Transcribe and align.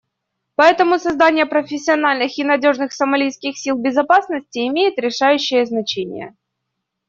Поэтому 0.55 0.97
создание 0.97 1.45
профессиональных 1.45 2.35
и 2.39 2.43
надежных 2.43 2.91
сомалийских 2.91 3.55
сил 3.55 3.77
безопасности 3.77 4.57
имеет 4.67 4.97
решающее 4.97 5.63
значение. 5.63 6.35